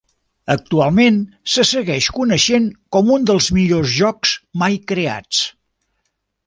Actualment 0.53 1.19
se 1.57 1.65
segueix 1.73 2.07
coneixent 2.21 2.67
com 2.97 3.13
un 3.19 3.29
dels 3.33 3.53
millors 3.59 3.95
jocs 4.01 4.35
mai 4.65 4.83
creats. 4.93 5.45